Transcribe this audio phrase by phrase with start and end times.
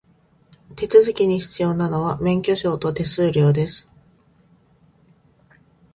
[0.75, 3.87] 手続きに必要なのは、免許証と手数料です。